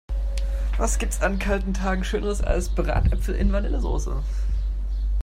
[0.79, 4.23] Was gibt es an kalten Tagen schöneres als Bratäpfel in Vanillesoße!